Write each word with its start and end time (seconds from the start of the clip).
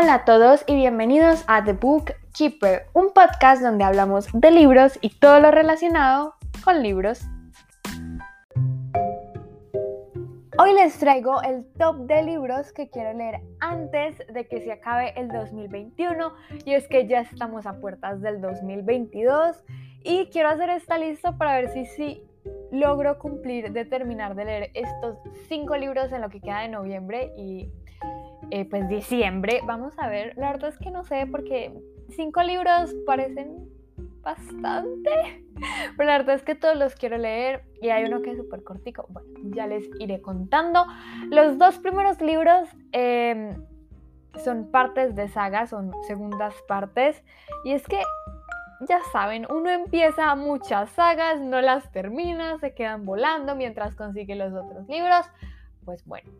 Hola 0.00 0.14
a 0.14 0.24
todos 0.24 0.64
y 0.66 0.76
bienvenidos 0.76 1.44
a 1.46 1.62
The 1.62 1.74
Book 1.74 2.14
Keeper, 2.32 2.86
un 2.94 3.12
podcast 3.12 3.60
donde 3.60 3.84
hablamos 3.84 4.28
de 4.32 4.50
libros 4.50 4.98
y 5.02 5.10
todo 5.10 5.40
lo 5.40 5.50
relacionado 5.50 6.36
con 6.64 6.82
libros. 6.82 7.20
Hoy 10.58 10.72
les 10.72 10.98
traigo 10.98 11.42
el 11.42 11.66
top 11.78 12.06
de 12.06 12.22
libros 12.22 12.72
que 12.72 12.88
quiero 12.88 13.12
leer 13.12 13.42
antes 13.60 14.16
de 14.32 14.48
que 14.48 14.62
se 14.62 14.72
acabe 14.72 15.12
el 15.20 15.28
2021 15.28 16.32
y 16.64 16.72
es 16.72 16.88
que 16.88 17.06
ya 17.06 17.20
estamos 17.20 17.66
a 17.66 17.78
puertas 17.78 18.22
del 18.22 18.40
2022 18.40 19.62
y 20.02 20.30
quiero 20.32 20.48
hacer 20.48 20.70
esta 20.70 20.96
lista 20.96 21.36
para 21.36 21.56
ver 21.56 21.68
si 21.74 21.84
sí 21.84 22.24
logro 22.72 23.18
cumplir 23.18 23.70
de 23.72 23.84
terminar 23.84 24.34
de 24.34 24.44
leer 24.46 24.70
estos 24.72 25.18
cinco 25.46 25.76
libros 25.76 26.10
en 26.10 26.22
lo 26.22 26.30
que 26.30 26.40
queda 26.40 26.60
de 26.60 26.68
noviembre 26.68 27.34
y 27.36 27.70
eh, 28.50 28.64
pues 28.64 28.88
diciembre. 28.88 29.60
Vamos 29.64 29.98
a 29.98 30.08
ver, 30.08 30.36
la 30.36 30.52
verdad 30.52 30.70
es 30.70 30.78
que 30.78 30.90
no 30.90 31.04
sé 31.04 31.26
porque 31.30 31.72
cinco 32.10 32.42
libros 32.42 32.94
parecen 33.06 33.68
bastante, 34.22 35.44
pero 35.96 36.08
la 36.08 36.18
verdad 36.18 36.34
es 36.34 36.42
que 36.42 36.54
todos 36.54 36.76
los 36.76 36.94
quiero 36.94 37.18
leer 37.18 37.64
y 37.80 37.90
hay 37.90 38.04
uno 38.04 38.22
que 38.22 38.32
es 38.32 38.38
súper 38.38 38.62
cortico. 38.62 39.06
Bueno, 39.08 39.28
ya 39.54 39.66
les 39.66 39.88
iré 39.98 40.20
contando. 40.20 40.84
Los 41.30 41.58
dos 41.58 41.78
primeros 41.78 42.20
libros 42.20 42.68
em, 42.92 43.54
son 44.44 44.70
partes 44.70 45.14
de 45.14 45.28
saga, 45.28 45.66
son 45.66 45.92
segundas 46.06 46.54
partes 46.68 47.22
y 47.64 47.72
es 47.72 47.86
que 47.86 48.02
ya 48.88 49.00
saben, 49.12 49.46
uno 49.50 49.70
empieza 49.70 50.34
muchas 50.34 50.90
sagas, 50.90 51.40
no 51.40 51.60
las 51.60 51.90
termina, 51.92 52.58
se 52.58 52.74
quedan 52.74 53.04
volando 53.04 53.54
mientras 53.54 53.94
consigue 53.94 54.34
los 54.34 54.52
otros 54.54 54.88
libros. 54.88 55.26
Pues 55.84 56.04
bueno, 56.06 56.30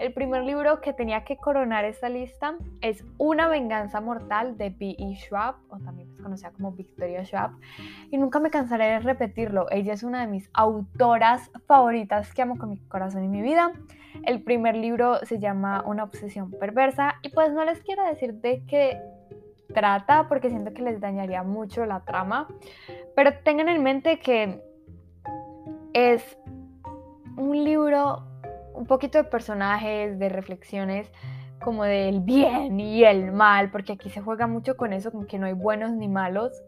el 0.00 0.14
primer 0.14 0.44
libro 0.44 0.80
que 0.80 0.94
tenía 0.94 1.24
que 1.24 1.36
coronar 1.36 1.84
esta 1.84 2.08
lista 2.08 2.56
es 2.80 3.04
Una 3.18 3.48
venganza 3.48 4.00
mortal 4.00 4.56
de 4.56 4.70
B.E. 4.70 5.14
Schwab, 5.16 5.56
o 5.68 5.78
también 5.78 6.10
es 6.10 6.22
conocida 6.22 6.50
como 6.52 6.72
Victoria 6.72 7.22
Schwab, 7.22 7.50
y 8.10 8.16
nunca 8.16 8.40
me 8.40 8.50
cansaré 8.50 8.86
de 8.86 9.00
repetirlo. 9.00 9.66
Ella 9.70 9.92
es 9.92 10.02
una 10.02 10.22
de 10.22 10.26
mis 10.26 10.48
autoras 10.54 11.50
favoritas 11.66 12.32
que 12.32 12.40
amo 12.40 12.56
con 12.56 12.70
mi 12.70 12.78
corazón 12.88 13.24
y 13.24 13.28
mi 13.28 13.42
vida. 13.42 13.72
El 14.24 14.42
primer 14.42 14.74
libro 14.74 15.18
se 15.26 15.38
llama 15.38 15.84
Una 15.86 16.04
obsesión 16.04 16.50
perversa, 16.50 17.16
y 17.20 17.28
pues 17.28 17.52
no 17.52 17.62
les 17.66 17.82
quiero 17.82 18.02
decir 18.06 18.32
de 18.34 18.64
qué 18.66 19.02
trata 19.74 20.28
porque 20.28 20.48
siento 20.48 20.72
que 20.72 20.80
les 20.80 20.98
dañaría 20.98 21.42
mucho 21.42 21.84
la 21.84 22.00
trama, 22.00 22.48
pero 23.14 23.32
tengan 23.44 23.68
en 23.68 23.82
mente 23.82 24.18
que 24.18 24.64
es 25.92 26.38
un 27.36 27.64
libro 27.64 28.29
un 28.80 28.86
poquito 28.86 29.18
de 29.18 29.24
personajes, 29.24 30.18
de 30.18 30.28
reflexiones 30.30 31.12
como 31.62 31.84
del 31.84 32.20
bien 32.20 32.80
y 32.80 33.04
el 33.04 33.30
mal, 33.30 33.70
porque 33.70 33.92
aquí 33.92 34.08
se 34.08 34.22
juega 34.22 34.46
mucho 34.46 34.78
con 34.78 34.94
eso, 34.94 35.12
como 35.12 35.26
que 35.26 35.38
no 35.38 35.44
hay 35.46 35.52
buenos 35.52 35.92
ni 35.92 36.08
malos. 36.08 36.62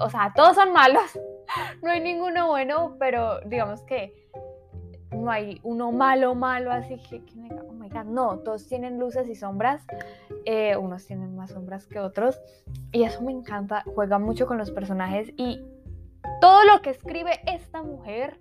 O 0.00 0.08
sea, 0.08 0.32
todos 0.36 0.54
son 0.54 0.72
malos, 0.72 1.18
no 1.82 1.90
hay 1.90 2.00
ninguno 2.00 2.46
bueno, 2.46 2.94
pero 3.00 3.40
digamos 3.40 3.82
que 3.82 4.28
no 5.10 5.30
hay 5.30 5.58
uno 5.64 5.90
malo, 5.90 6.36
malo, 6.36 6.70
así 6.70 6.98
que, 7.10 7.24
oh 7.68 7.72
my 7.72 7.88
god, 7.88 8.04
no, 8.04 8.38
todos 8.38 8.68
tienen 8.68 9.00
luces 9.00 9.28
y 9.28 9.34
sombras, 9.34 9.84
eh, 10.44 10.76
unos 10.76 11.04
tienen 11.06 11.34
más 11.34 11.50
sombras 11.50 11.86
que 11.88 11.98
otros, 11.98 12.40
y 12.92 13.02
eso 13.02 13.22
me 13.22 13.32
encanta, 13.32 13.82
juega 13.94 14.20
mucho 14.20 14.46
con 14.46 14.58
los 14.58 14.70
personajes 14.70 15.32
y 15.36 15.64
todo 16.40 16.64
lo 16.64 16.80
que 16.82 16.90
escribe 16.90 17.40
esta 17.46 17.82
mujer 17.82 18.38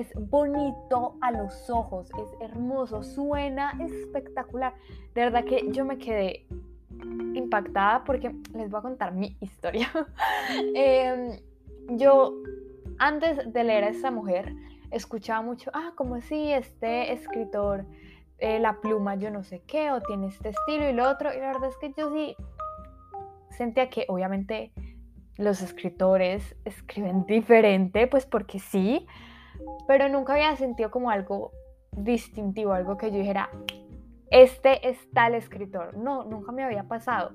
es 0.00 0.12
bonito 0.14 1.16
a 1.20 1.30
los 1.30 1.68
ojos, 1.68 2.10
es 2.18 2.40
hermoso, 2.40 3.02
suena 3.02 3.78
espectacular. 3.80 4.74
De 5.14 5.22
verdad 5.22 5.44
que 5.44 5.70
yo 5.70 5.84
me 5.84 5.98
quedé 5.98 6.46
impactada 7.34 8.04
porque 8.04 8.34
les 8.54 8.70
voy 8.70 8.78
a 8.78 8.82
contar 8.82 9.12
mi 9.12 9.36
historia. 9.40 9.90
Em, 10.74 11.38
yo, 11.90 12.34
antes 12.98 13.52
de 13.52 13.64
leer 13.64 13.84
a 13.84 13.88
esta 13.88 14.10
mujer, 14.10 14.54
escuchaba 14.90 15.42
mucho, 15.42 15.70
ah, 15.74 15.92
como 15.96 16.20
si 16.20 16.52
este 16.52 17.12
escritor, 17.12 17.84
eh, 18.38 18.58
la 18.58 18.80
pluma, 18.80 19.16
yo 19.16 19.30
no 19.30 19.44
sé 19.44 19.62
qué, 19.66 19.92
o 19.92 20.00
tiene 20.00 20.28
este 20.28 20.48
estilo 20.48 20.88
y 20.88 20.92
lo 20.92 21.08
otro. 21.08 21.32
Y 21.32 21.38
la 21.38 21.48
verdad 21.48 21.68
es 21.68 21.76
que 21.76 21.92
yo 21.96 22.12
sí 22.12 22.34
sentía 23.50 23.90
que 23.90 24.06
obviamente 24.08 24.72
los 25.36 25.60
escritores 25.60 26.56
escriben 26.64 27.24
diferente, 27.28 28.06
pues 28.06 28.24
porque 28.24 28.58
sí, 28.58 29.06
pero 29.86 30.08
nunca 30.08 30.34
había 30.34 30.56
sentido 30.56 30.90
como 30.90 31.10
algo 31.10 31.52
distintivo, 31.92 32.72
algo 32.72 32.96
que 32.96 33.10
yo 33.10 33.18
dijera, 33.18 33.50
este 34.30 34.88
es 34.88 35.10
tal 35.12 35.34
escritor. 35.34 35.96
No, 35.96 36.24
nunca 36.24 36.52
me 36.52 36.62
había 36.62 36.84
pasado. 36.84 37.32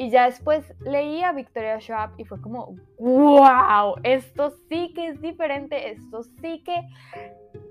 Y 0.00 0.10
ya 0.10 0.26
después 0.26 0.72
leí 0.80 1.24
a 1.24 1.32
Victoria 1.32 1.80
Schwab 1.80 2.10
y 2.18 2.24
fue 2.24 2.40
como, 2.40 2.76
wow, 3.00 3.96
esto 4.04 4.50
sí 4.68 4.92
que 4.94 5.08
es 5.08 5.20
diferente, 5.20 5.90
esto 5.90 6.22
sí 6.22 6.62
que 6.62 6.88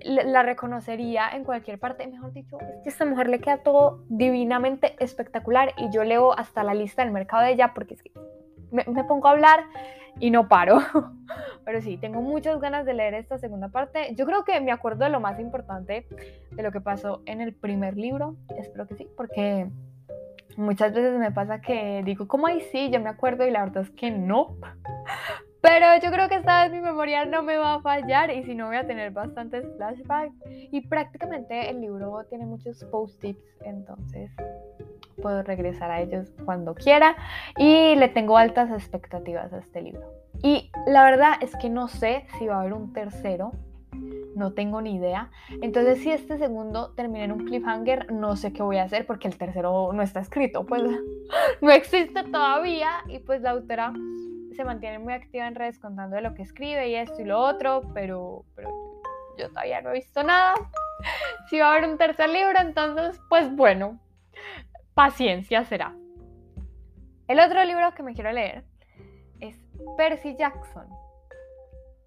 la 0.03 0.43
reconocería 0.43 1.29
en 1.29 1.45
cualquier 1.45 1.79
parte. 1.79 2.05
Mejor 2.05 2.33
dicho, 2.33 2.59
es 2.59 2.83
que 2.83 2.89
a 2.89 2.91
esta 2.91 3.05
mujer 3.05 3.29
le 3.29 3.39
queda 3.39 3.63
todo 3.63 4.03
divinamente 4.09 4.97
espectacular 4.99 5.73
y 5.77 5.89
yo 5.89 6.03
leo 6.03 6.37
hasta 6.37 6.63
la 6.63 6.73
lista 6.73 7.01
del 7.01 7.13
mercado 7.13 7.43
de 7.43 7.53
ella 7.53 7.73
porque 7.73 7.93
es 7.93 8.03
que 8.03 8.11
me, 8.71 8.83
pongo 9.03 9.27
a 9.27 9.31
hablar 9.31 9.65
y 10.19 10.31
no 10.31 10.47
paro. 10.47 10.79
Pero 11.65 11.81
sí, 11.81 11.97
tengo 11.97 12.21
muchas 12.21 12.59
ganas 12.59 12.85
de 12.85 12.93
leer 12.93 13.13
esta 13.13 13.37
segunda 13.37 13.69
parte. 13.69 14.13
Yo 14.15 14.25
creo 14.25 14.43
que 14.43 14.59
me 14.61 14.71
acuerdo 14.71 15.05
de 15.05 15.11
lo 15.11 15.19
más 15.19 15.39
importante 15.39 16.07
de 16.51 16.63
lo 16.63 16.71
que 16.71 16.81
pasó 16.81 17.21
en 17.25 17.41
el 17.41 17.53
primer 17.53 17.97
libro. 17.97 18.35
Espero 18.57 18.87
que 18.87 18.95
sí, 18.95 19.07
porque 19.15 19.67
muchas 20.55 20.93
veces 20.93 21.17
me 21.19 21.31
pasa 21.31 21.61
que 21.61 22.01
digo, 22.03 22.27
¿cómo 22.27 22.47
ahí 22.47 22.61
sí? 22.71 22.89
Yo 22.89 22.99
me 22.99 23.09
acuerdo 23.09 23.45
y 23.45 23.51
la 23.51 23.63
verdad 23.65 23.83
es 23.83 23.91
que 23.91 24.11
no. 24.11 24.57
Pero 25.61 25.87
yo 26.01 26.11
creo 26.11 26.29
que 26.29 26.35
esta 26.35 26.63
vez 26.63 26.71
mi 26.71 26.81
memoria 26.81 27.25
no 27.25 27.43
me 27.43 27.57
va 27.57 27.75
a 27.75 27.81
fallar 27.81 28.31
y 28.31 28.43
si 28.43 28.53
no 28.55 28.67
voy 28.67 28.77
a 28.77 28.85
tener 28.85 29.11
bastantes 29.11 29.65
flashbacks. 29.75 30.35
Y 30.71 30.81
prácticamente 30.87 31.69
el 31.69 31.81
libro 31.81 32.23
tiene 32.29 32.45
muchos 32.45 32.83
post-its, 32.85 33.41
entonces 33.61 34.31
puedo 35.21 35.41
regresar 35.43 35.89
a 35.91 36.01
ellos 36.01 36.31
cuando 36.45 36.75
quiera 36.75 37.15
y 37.57 37.95
le 37.95 38.07
tengo 38.07 38.37
altas 38.37 38.69
expectativas 38.71 39.51
a 39.53 39.59
este 39.59 39.81
libro. 39.81 40.03
Y 40.43 40.71
la 40.85 41.03
verdad 41.03 41.33
es 41.41 41.55
que 41.55 41.69
no 41.69 41.87
sé 41.87 42.27
si 42.37 42.47
va 42.47 42.57
a 42.57 42.61
haber 42.61 42.73
un 42.73 42.93
tercero, 42.93 43.53
no 44.35 44.53
tengo 44.53 44.81
ni 44.81 44.95
idea. 44.95 45.31
Entonces 45.61 45.99
si 45.99 46.11
este 46.11 46.37
segundo 46.37 46.93
termina 46.93 47.25
en 47.25 47.31
un 47.31 47.45
cliffhanger, 47.45 48.11
no 48.11 48.35
sé 48.35 48.53
qué 48.53 48.61
voy 48.61 48.77
a 48.77 48.83
hacer 48.83 49.07
porque 49.07 49.27
el 49.27 49.37
tercero 49.37 49.91
no 49.91 50.01
está 50.03 50.19
escrito, 50.19 50.65
pues 50.65 50.83
no 51.61 51.71
existe 51.71 52.23
todavía 52.23 52.89
y 53.07 53.19
pues 53.19 53.41
la 53.41 53.51
autora 53.51 53.93
se 54.55 54.63
mantiene 54.63 54.99
muy 54.99 55.13
activa 55.13 55.47
en 55.47 55.55
redes 55.55 55.79
contando 55.79 56.15
de 56.15 56.21
lo 56.21 56.33
que 56.33 56.41
escribe 56.41 56.89
y 56.89 56.95
esto 56.95 57.21
y 57.21 57.25
lo 57.25 57.39
otro, 57.39 57.81
pero, 57.93 58.45
pero 58.55 58.69
yo 59.37 59.49
todavía 59.49 59.81
no 59.81 59.91
he 59.91 59.93
visto 59.93 60.23
nada. 60.23 60.53
Si 61.49 61.59
va 61.59 61.67
a 61.67 61.71
haber 61.73 61.87
un 61.87 61.97
tercer 61.97 62.27
libro, 62.27 62.59
entonces 62.59 63.21
pues 63.29 63.55
bueno, 63.55 63.99
paciencia 64.95 65.63
será. 65.63 65.95
El 67.27 67.39
otro 67.39 67.63
libro 67.63 67.93
que 67.93 68.03
me 68.03 68.13
quiero 68.13 68.31
leer 68.31 68.65
es 69.39 69.55
Percy 69.95 70.35
Jackson 70.35 70.87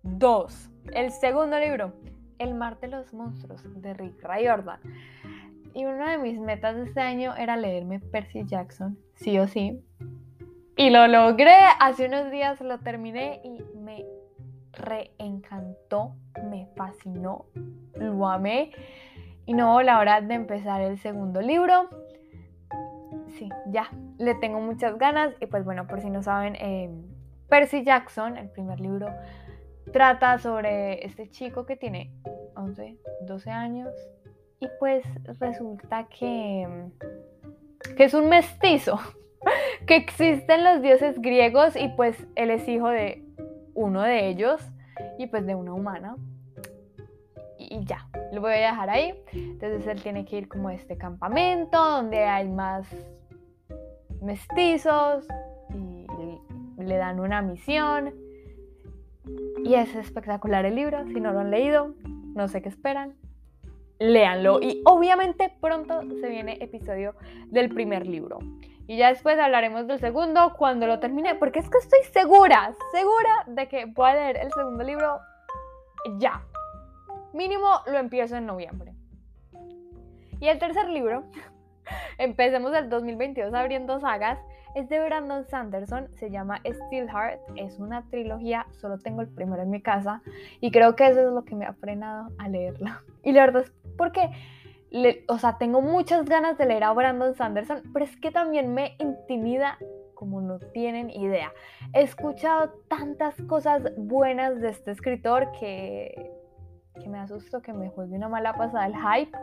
2, 0.03 0.71
el 0.93 1.13
segundo 1.13 1.59
libro, 1.59 1.93
El 2.39 2.55
mar 2.55 2.81
de 2.81 2.89
los 2.89 3.15
monstruos 3.15 3.63
de 3.81 3.95
Rick 3.95 4.25
Riordan. 4.25 4.81
Y 5.73 5.85
una 5.85 6.11
de 6.11 6.19
mis 6.19 6.41
metas 6.41 6.75
de 6.75 6.85
este 6.85 7.01
año 7.01 7.35
era 7.37 7.57
leerme 7.57 8.01
Percy 8.01 8.45
Jackson, 8.45 8.99
sí 9.15 9.39
o 9.39 9.47
sí. 9.47 9.81
Y 10.81 10.89
lo 10.89 11.07
logré, 11.09 11.53
hace 11.79 12.07
unos 12.07 12.31
días 12.31 12.59
lo 12.63 12.79
terminé 12.79 13.43
y 13.45 13.51
me 13.77 14.07
reencantó, 14.73 16.15
me 16.49 16.69
fascinó, 16.75 17.45
lo 17.97 18.27
amé. 18.27 18.73
Y 19.45 19.53
no, 19.53 19.83
la 19.83 19.99
hora 19.99 20.23
de 20.23 20.33
empezar 20.33 20.81
el 20.81 20.99
segundo 20.99 21.43
libro 21.43 21.91
sí, 23.29 23.51
ya, 23.67 23.91
le 24.17 24.35
tengo 24.37 24.59
muchas 24.61 24.97
ganas. 24.97 25.35
Y 25.39 25.47
pues 25.47 25.67
bueno, 25.67 25.87
por 25.87 26.01
si 26.01 26.09
no 26.09 26.23
saben, 26.23 26.57
em, 26.57 27.03
Percy 27.51 27.85
Jackson, 27.85 28.39
el 28.39 28.49
primer 28.49 28.81
libro, 28.81 29.09
trata 29.93 30.39
sobre 30.39 31.05
este 31.05 31.29
chico 31.29 31.67
que 31.67 31.77
tiene 31.77 32.11
11, 32.57 32.97
12 33.27 33.51
años. 33.51 33.95
Y 34.61 34.69
pues 34.79 35.05
resulta 35.39 36.07
que, 36.09 36.67
que 37.99 38.05
es 38.05 38.15
un 38.15 38.31
mestizo, 38.31 38.99
que 39.91 39.97
existen 39.97 40.63
los 40.63 40.83
dioses 40.83 41.21
griegos 41.21 41.75
y 41.75 41.89
pues 41.89 42.17
él 42.37 42.51
es 42.51 42.69
hijo 42.69 42.91
de 42.91 43.25
uno 43.75 44.03
de 44.03 44.29
ellos 44.29 44.63
y 45.19 45.27
pues 45.27 45.45
de 45.45 45.57
una 45.57 45.75
humana. 45.75 46.17
Y 47.59 47.85
ya, 47.85 48.09
lo 48.33 48.41
voy 48.41 48.53
a 48.53 48.69
dejar 48.69 48.89
ahí. 48.89 49.21
Entonces 49.33 49.85
él 49.89 50.01
tiene 50.01 50.25
que 50.25 50.39
ir 50.39 50.49
como 50.49 50.69
a 50.69 50.75
este 50.75 50.97
campamento 50.97 51.77
donde 51.77 52.23
hay 52.23 52.49
más 52.49 52.87
mestizos 54.23 55.27
y 55.75 56.07
le 56.81 56.97
dan 56.97 57.19
una 57.19 57.43
misión. 57.43 58.15
Y 59.65 59.75
es 59.75 59.93
espectacular 59.97 60.67
el 60.67 60.77
libro, 60.77 61.05
si 61.09 61.21
no 61.21 61.33
lo 61.33 61.41
han 61.41 61.51
leído, 61.51 61.97
no 62.37 62.47
sé 62.47 62.63
qué 62.63 62.69
esperan, 62.69 63.17
léanlo. 63.99 64.61
Y 64.63 64.83
obviamente 64.85 65.53
pronto 65.61 66.01
se 66.21 66.29
viene 66.29 66.59
episodio 66.61 67.17
del 67.49 67.71
primer 67.71 68.07
libro. 68.07 68.39
Y 68.91 68.97
ya 68.97 69.11
después 69.11 69.39
hablaremos 69.39 69.87
del 69.87 70.01
segundo 70.01 70.53
cuando 70.59 70.89
lo 70.89 70.99
termine, 70.99 71.37
porque 71.37 71.61
es 71.61 71.71
que 71.71 71.79
estoy 71.79 72.01
segura, 72.11 72.75
segura 72.91 73.45
de 73.47 73.69
que 73.69 73.85
voy 73.85 74.11
a 74.11 74.15
leer 74.15 74.39
el 74.39 74.51
segundo 74.51 74.83
libro 74.83 75.21
ya. 76.19 76.43
Mínimo 77.33 77.69
lo 77.87 77.99
empiezo 77.99 78.35
en 78.35 78.47
noviembre. 78.47 78.93
Y 80.41 80.49
el 80.49 80.59
tercer 80.59 80.89
libro, 80.89 81.23
empecemos 82.19 82.75
el 82.75 82.89
2022 82.89 83.55
abriendo 83.55 84.01
sagas, 84.01 84.41
es 84.75 84.89
de 84.89 84.99
Brandon 84.99 85.45
Sanderson, 85.45 86.09
se 86.17 86.33
llama 86.33 86.61
Steelheart, 86.69 87.39
es 87.55 87.79
una 87.79 88.03
trilogía, 88.11 88.67
solo 88.81 88.99
tengo 88.99 89.21
el 89.21 89.29
primero 89.29 89.63
en 89.63 89.71
mi 89.71 89.81
casa 89.81 90.21
y 90.61 90.73
creo 90.73 90.97
que 90.97 91.07
eso 91.07 91.21
es 91.29 91.33
lo 91.33 91.45
que 91.45 91.55
me 91.55 91.65
ha 91.65 91.75
frenado 91.75 92.31
a 92.39 92.49
leerla. 92.49 93.05
Y 93.23 93.31
la 93.31 93.47
verdad 93.47 93.63
es 93.63 93.73
porque, 93.97 94.31
o 95.29 95.39
sea, 95.39 95.59
tengo 95.59 95.81
muchas 95.81 96.25
ganas 96.25 96.59
de 96.59 96.67
leer 96.67 96.85
a 96.85 96.93
Brandon 96.93 97.35
Sanderson, 97.35 97.83
pero 97.93 98.05
es 98.05 98.17
que 98.21 98.31
también 98.31 98.75
me 98.75 98.97
intimida 98.99 99.79
como 100.15 100.41
no 100.41 100.59
tienen 100.59 101.11
idea. 101.11 101.53
He 101.95 102.03
escuchado 102.03 102.73
tantas 102.89 103.35
cosas 103.49 103.83
buenas 103.97 104.61
de 104.61 104.69
este 104.69 104.91
escritor 104.91 105.51
que 105.59 106.31
que 107.01 107.09
me 107.09 107.19
asusto 107.19 107.63
que 107.63 107.73
me 107.73 107.89
juegue 107.89 108.15
una 108.15 108.29
mala 108.29 108.55
pasada 108.55 108.87
el 108.87 108.95
hype. 108.95 109.37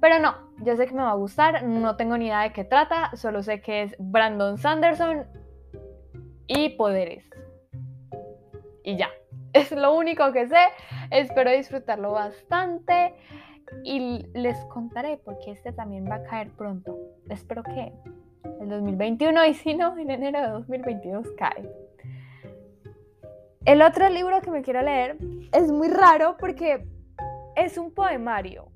Pero 0.00 0.18
no, 0.18 0.34
yo 0.62 0.76
sé 0.76 0.86
que 0.86 0.94
me 0.94 1.02
va 1.02 1.10
a 1.10 1.16
gustar, 1.16 1.62
no 1.62 1.96
tengo 1.96 2.16
ni 2.16 2.26
idea 2.26 2.42
de 2.42 2.52
qué 2.52 2.64
trata, 2.64 3.14
solo 3.14 3.42
sé 3.42 3.60
que 3.60 3.82
es 3.82 3.94
Brandon 3.98 4.58
Sanderson 4.58 5.26
y 6.46 6.70
poderes. 6.70 7.24
Y 8.82 8.96
ya, 8.96 9.10
es 9.52 9.70
lo 9.72 9.94
único 9.94 10.32
que 10.32 10.48
sé, 10.48 10.66
espero 11.10 11.50
disfrutarlo 11.50 12.12
bastante 12.12 13.14
y 13.82 14.26
les 14.34 14.56
contaré 14.66 15.18
porque 15.24 15.52
este 15.52 15.72
también 15.72 16.08
va 16.08 16.16
a 16.16 16.22
caer 16.24 16.50
pronto. 16.50 16.96
Espero 17.28 17.62
que 17.62 17.92
el 18.60 18.68
2021 18.68 19.46
y 19.46 19.54
si 19.54 19.74
no, 19.74 19.96
en 19.98 20.10
enero 20.10 20.40
de 20.40 20.48
2022 20.48 21.28
cae. 21.36 21.68
El 23.64 23.80
otro 23.80 24.08
libro 24.10 24.40
que 24.42 24.50
me 24.50 24.62
quiero 24.62 24.82
leer 24.82 25.16
es 25.52 25.72
muy 25.72 25.88
raro 25.88 26.36
porque 26.38 26.86
es 27.56 27.78
un 27.78 27.92
poemario. 27.92 28.68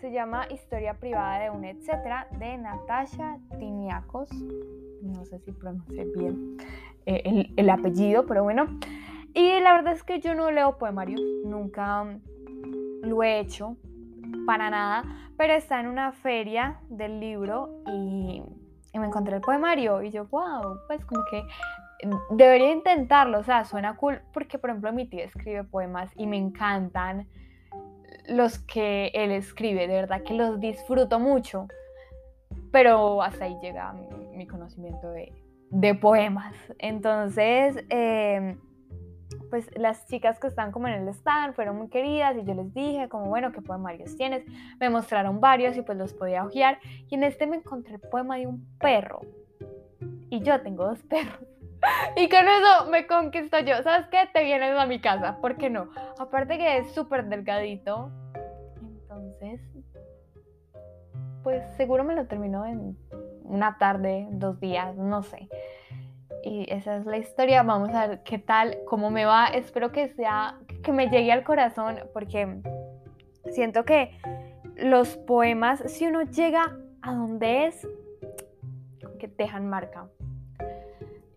Se 0.00 0.10
llama 0.12 0.46
Historia 0.50 0.94
privada 0.94 1.40
de 1.40 1.50
un 1.50 1.64
etcétera 1.64 2.26
de 2.38 2.56
Natasha 2.56 3.38
Tiniakos. 3.58 4.30
No 5.02 5.26
sé 5.26 5.38
si 5.40 5.52
pronuncié 5.52 6.06
bien 6.16 6.56
eh, 7.04 7.52
el, 7.54 7.68
apellido, 7.68 8.24
pero 8.24 8.42
bueno. 8.42 8.66
Y 9.34 9.60
la 9.60 9.74
verdad 9.74 9.92
es 9.92 10.02
que 10.02 10.20
yo 10.20 10.34
no 10.34 10.50
leo 10.50 10.78
poemarios, 10.78 11.20
nunca 11.44 12.06
lo 13.02 13.22
he 13.22 13.40
hecho 13.40 13.76
para 14.46 14.70
nada, 14.70 15.04
pero 15.36 15.54
está 15.54 15.80
en 15.80 15.86
una 15.86 16.12
feria 16.12 16.80
del 16.88 17.20
libro 17.20 17.82
y, 17.86 18.42
me 18.98 19.06
encontré 19.06 19.36
el 19.36 19.40
poemario 19.40 20.02
y 20.02 20.10
yo, 20.10 20.26
wow, 20.26 20.80
pues 20.86 21.04
como 21.04 21.22
que 21.30 21.44
debería 22.30 22.72
intentarlo, 22.72 23.38
o 23.38 23.44
sea, 23.44 23.64
suena 23.64 23.96
cool 23.96 24.20
porque 24.32 24.58
por 24.58 24.70
ejemplo 24.70 24.92
mi 24.92 25.06
tía 25.06 25.24
escribe 25.24 25.64
poemas 25.64 26.10
y 26.16 26.26
me 26.26 26.36
encantan 26.36 27.28
los 28.28 28.58
que 28.58 29.10
él 29.14 29.30
escribe, 29.30 29.86
de 29.86 29.94
verdad 29.94 30.22
que 30.22 30.34
los 30.34 30.60
disfruto 30.60 31.18
mucho, 31.18 31.68
pero 32.70 33.22
hasta 33.22 33.44
ahí 33.44 33.56
llega 33.62 33.92
mi, 33.92 34.46
conocimiento 34.46 35.10
de, 35.10 35.94
poemas. 35.94 36.54
Entonces, 36.78 37.84
em, 37.88 38.58
pues 39.50 39.68
las 39.76 40.06
chicas 40.06 40.38
que 40.38 40.46
están 40.46 40.72
como 40.72 40.88
en 40.88 40.94
el 40.94 41.08
stand 41.08 41.54
fueron 41.54 41.76
muy 41.76 41.88
queridas 41.88 42.36
y 42.36 42.44
yo 42.44 42.54
les 42.54 42.72
dije 42.72 43.08
como, 43.08 43.26
bueno, 43.26 43.52
¿qué 43.52 43.60
poemarios 43.60 44.16
tienes? 44.16 44.44
Me 44.78 44.88
mostraron 44.88 45.40
varios 45.40 45.76
y 45.76 45.82
pues 45.82 45.98
los 45.98 46.14
podía 46.14 46.44
hojear 46.44 46.78
y 47.08 47.14
en 47.14 47.24
este 47.24 47.46
me 47.46 47.56
encontré 47.56 47.94
el 47.96 48.00
poema 48.00 48.36
de 48.36 48.46
un 48.46 48.64
perro 48.78 49.20
y 50.30 50.40
yo 50.40 50.60
tengo 50.62 50.86
dos 50.86 51.02
perros. 51.02 51.38
Y 52.16 52.28
con 52.28 52.46
eso 52.46 52.90
me 52.90 53.06
conquistó 53.06 53.58
yo. 53.60 53.82
¿Sabes 53.82 54.06
qué? 54.08 54.28
Te 54.34 54.44
vienes 54.44 54.78
a 54.78 54.84
mi 54.84 55.00
casa. 55.00 55.38
¿Por 55.40 55.56
qué 55.56 55.70
no? 55.70 55.88
Aparte 56.18 56.58
que 56.58 56.76
es 56.76 56.92
súper 56.92 57.24
delgadito. 57.26 58.10
Entonces, 58.82 59.60
pues 61.42 61.64
seguro 61.76 62.04
me 62.04 62.14
lo 62.14 62.26
terminó 62.26 62.66
en 62.66 62.98
una 63.44 63.78
tarde, 63.78 64.28
dos 64.30 64.60
días, 64.60 64.94
no 64.96 65.22
sé. 65.22 65.48
Y 66.44 66.66
esa 66.72 66.96
es 66.96 67.06
la 67.06 67.18
historia. 67.18 67.62
Vamos 67.62 67.90
a 67.90 68.06
ver 68.06 68.22
qué 68.22 68.38
tal, 68.38 68.78
cómo 68.86 69.10
me 69.10 69.24
va. 69.24 69.46
Espero 69.46 69.92
que 69.92 70.08
sea, 70.08 70.58
que 70.82 70.92
me 70.92 71.08
llegue 71.08 71.32
al 71.32 71.44
corazón, 71.44 72.00
porque 72.12 72.60
siento 73.52 73.84
que 73.84 74.18
los 74.76 75.16
poemas, 75.16 75.82
si 75.86 76.06
uno 76.06 76.22
llega 76.22 76.76
a 77.02 77.14
donde 77.14 77.66
es, 77.66 77.86
que 79.18 79.28
dejan 79.28 79.68
marca 79.68 80.08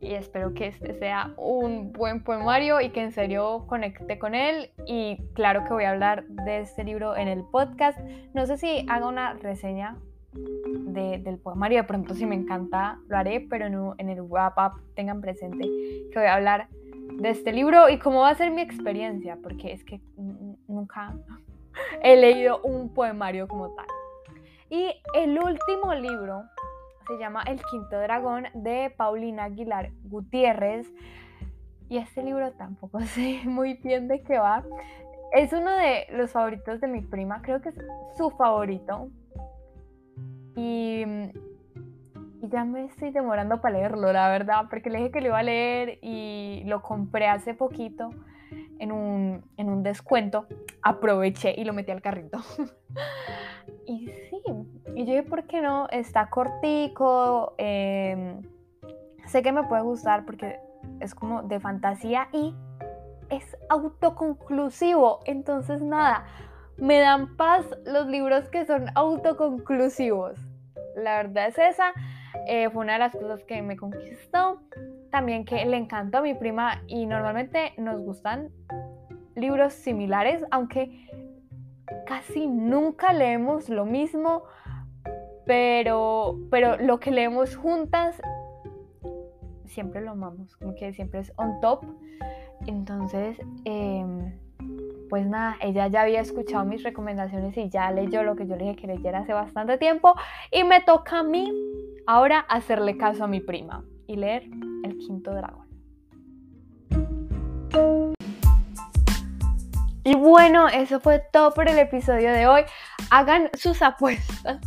y 0.04 0.16
espero 0.16 0.54
que 0.54 0.68
este 0.68 0.94
sea 1.00 1.34
un 1.38 1.94
buen 1.94 2.24
poemario 2.24 2.82
y 2.82 2.90
que 2.90 3.02
en 3.02 3.12
serio 3.14 3.66
conecte 3.68 4.20
con 4.20 4.36
él 4.36 4.70
y 4.86 5.18
claro 5.34 5.64
que 5.64 5.74
voy 5.74 5.86
a 5.86 5.92
hablar 5.92 6.26
de 6.28 6.60
este 6.60 6.84
libro 6.84 7.16
en 7.16 7.30
el 7.30 7.44
podcast. 7.46 7.98
No 8.34 8.46
sé 8.46 8.58
si 8.58 8.86
haga 8.90 9.08
una 9.08 9.34
reseña 9.36 9.98
del 10.34 11.38
poemario, 11.40 11.80
de 11.80 11.84
pronto 11.84 12.14
si 12.14 12.26
me 12.26 12.36
encanta 12.36 13.00
lo 13.08 13.18
haré, 13.18 13.46
pero 13.50 13.70
no, 13.70 13.96
en 13.98 14.10
el 14.10 14.22
wrap 14.22 14.58
up 14.58 14.82
tengan 14.96 15.22
presente 15.22 15.64
que 15.64 16.14
voy 16.16 16.28
a 16.28 16.36
hablar 16.36 16.68
de 17.20 17.30
este 17.30 17.52
libro 17.52 17.90
y 17.90 18.00
cómo 18.00 18.22
va 18.22 18.30
a 18.30 18.36
ser 18.36 18.52
mi 18.52 18.62
experiencia, 18.62 19.38
porque 19.42 19.72
es 19.74 19.84
que 19.84 20.02
nunca 20.68 21.16
he 22.04 22.16
leído 22.16 22.62
un 22.62 22.94
poemario 22.94 23.48
como 23.48 23.70
tal. 23.76 23.86
Y 24.70 24.90
el 25.14 25.38
último 25.38 25.94
libro 25.94 26.44
se 27.08 27.18
llama 27.18 27.44
El 27.44 27.62
Quinto 27.64 28.00
Dragón 28.00 28.46
de 28.54 28.92
Paulina 28.96 29.46
Aguilar 29.46 29.92
Gutiérrez. 30.06 30.88
Y 31.90 31.98
este 31.98 32.24
libro 32.24 32.52
tampoco 32.54 33.00
sé 33.02 33.42
muy 33.46 33.76
bien 33.76 34.08
de 34.08 34.22
qué 34.24 34.40
va. 34.40 34.64
Es 35.34 35.52
uno 35.54 35.72
de 35.72 36.08
los 36.12 36.32
favoritos 36.32 36.80
de 36.80 36.88
mi 36.88 37.02
prima, 37.02 37.42
creo 37.42 37.62
que 37.62 37.70
es 37.70 37.76
su 38.18 38.30
favorito. 38.32 39.10
Y, 40.56 41.06
ya 42.42 42.66
me 42.66 42.86
estoy 42.86 43.12
demorando 43.12 43.62
para 43.62 43.78
leerlo, 43.78 44.12
la 44.12 44.30
verdad, 44.30 44.66
porque 44.70 44.90
le 44.90 44.98
dije 45.00 45.12
que 45.12 45.22
lo 45.22 45.28
iba 45.28 45.40
a 45.40 45.44
leer 45.44 46.00
y 46.02 46.64
lo 46.66 46.82
compré 46.82 47.28
hace 47.28 47.54
poquito 47.54 48.10
en 48.80 48.92
un, 48.92 49.46
en 49.58 49.70
un 49.70 49.82
descuento. 49.82 50.46
Aproveché 50.82 51.56
y 51.58 51.64
lo 51.64 51.74
metí 51.74 51.92
al 51.92 52.02
carrito. 52.02 52.40
y 53.88 54.08
sí, 54.30 54.42
y 54.96 55.06
yo 55.06 55.12
dije, 55.12 55.24
¿por 55.24 55.46
qué 55.46 55.62
no? 55.62 55.88
Está 55.90 56.30
cortico. 56.30 57.56
Em, 57.58 58.42
sé 59.26 59.42
que 59.42 59.52
me 59.52 59.64
puede 59.64 59.82
gustar 59.82 60.26
porque 60.26 60.60
es 61.00 61.16
como 61.16 61.44
de 61.44 61.60
fantasía 61.60 62.28
y 62.32 62.54
es 63.30 63.58
autoconclusivo. 63.70 65.20
Entonces, 65.26 65.82
nada, 65.82 66.26
me 66.78 67.00
dan 67.00 67.36
paz 67.36 67.66
los 67.86 68.08
libros 68.08 68.50
que 68.50 68.66
son 68.66 68.86
autoconclusivos. 68.96 70.38
La 70.96 71.18
verdad 71.18 71.48
es 71.48 71.58
esa. 71.58 71.94
Eh, 72.48 72.70
fue 72.70 72.84
una 72.84 72.94
de 72.94 73.00
las 73.00 73.14
cosas 73.14 73.44
que 73.44 73.62
me 73.62 73.78
conquistó. 73.78 74.62
También 75.12 75.46
que 75.46 75.64
le 75.66 75.78
encantó 75.78 76.20
a 76.20 76.22
mi 76.22 76.34
prima 76.34 76.82
y 76.88 77.06
normalmente 77.06 77.74
nos 77.78 78.02
gustan 78.02 78.50
libros 79.36 79.74
similares, 79.74 80.44
aunque 80.52 81.08
casi 82.06 82.48
nunca 82.48 83.14
leemos 83.14 83.70
lo 83.70 83.86
mismo 83.86 84.44
pero, 85.46 86.40
pero 86.50 86.78
lo 86.78 87.00
que 87.00 87.12
leemos 87.12 87.56
juntas 87.56 88.22
siempre 89.66 90.02
lo 90.02 90.12
amamos, 90.12 90.56
como 90.58 90.76
que 90.76 90.94
siempre 90.94 91.20
es 91.20 91.34
on 91.36 91.60
top. 91.60 91.84
Entonces, 92.68 93.38
em, 93.66 94.32
pues 95.14 95.28
nada, 95.28 95.58
ella 95.62 95.86
ya 95.90 96.02
había 96.02 96.22
escuchado 96.22 96.66
mis 96.66 96.82
recomendaciones 96.82 97.56
y 97.56 97.70
ya 97.70 97.92
leyó 97.92 98.24
lo 98.24 98.36
que 98.36 98.48
yo 98.48 98.56
le 98.56 98.64
dije 98.64 98.76
que 98.78 98.88
leyera 98.88 99.20
hace 99.20 99.32
bastante 99.32 99.78
tiempo. 99.78 100.16
Y 100.52 100.64
me 100.64 100.82
toca 100.82 101.20
a 101.20 101.24
mí 101.24 101.54
ahora 102.08 102.40
hacerle 102.40 102.98
caso 102.98 103.26
a 103.26 103.28
mi 103.28 103.40
prima 103.40 103.84
y 104.08 104.16
leer 104.16 104.42
El 104.84 104.98
Quinto 104.98 105.30
Dragón. 105.36 105.68
Y 110.04 110.16
bueno, 110.16 110.68
eso 110.68 111.00
fue 111.00 111.22
todo 111.32 111.54
por 111.54 111.70
el 111.70 111.78
episodio 111.78 112.32
de 112.32 112.48
hoy. 112.48 112.64
Hagan 113.12 113.52
sus 113.54 113.84
apuestas 113.84 114.62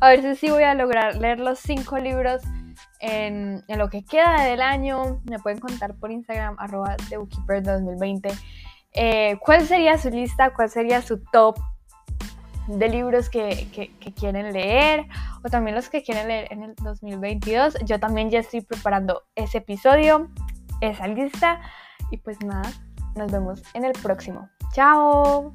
a 0.00 0.08
ver 0.08 0.22
si 0.22 0.34
sí 0.34 0.50
voy 0.50 0.62
a 0.62 0.72
lograr 0.72 1.16
leer 1.16 1.40
los 1.40 1.58
cinco 1.58 1.98
libros 1.98 2.40
en, 3.00 3.64
lo 3.68 3.88
que 3.88 4.04
queda 4.04 4.44
del 4.44 4.62
año. 4.62 5.20
Me 5.24 5.38
pueden 5.38 5.58
contar 5.58 5.94
por 5.94 6.10
Instagram, 6.10 6.56
arroba 6.58 6.96
Bookkeeper 7.10 7.62
2020. 7.62 8.30
Eh, 8.92 9.38
¿Cuál 9.40 9.66
sería 9.66 9.98
su 9.98 10.10
lista? 10.10 10.52
¿Cuál 10.52 10.70
sería 10.70 11.02
su 11.02 11.22
top 11.32 11.58
de 12.66 12.88
libros 12.88 13.30
que, 13.30 13.68
que, 13.72 14.12
quieren 14.14 14.52
leer? 14.52 15.06
O 15.44 15.48
también 15.48 15.76
los 15.76 15.88
que 15.88 16.02
quieren 16.02 16.28
leer 16.28 16.48
en 16.52 16.62
el 16.62 16.74
2022. 16.76 17.78
Yo 17.84 18.00
también 18.00 18.30
ya 18.30 18.40
estoy 18.40 18.60
preparando 18.62 19.22
ese 19.34 19.58
episodio, 19.58 20.28
esa 20.80 21.06
lista. 21.06 21.60
Y 22.10 22.16
pues 22.18 22.40
nada, 22.44 22.70
nos 23.16 23.30
vemos 23.30 23.62
en 23.74 23.84
el 23.84 23.92
próximo. 23.92 24.48
¡Chao! 24.72 25.54